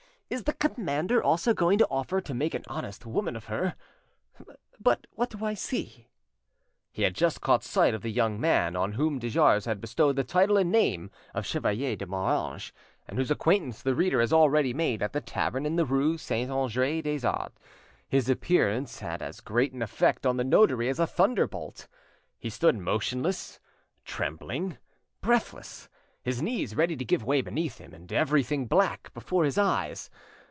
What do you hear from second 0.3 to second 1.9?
Is the commander also going to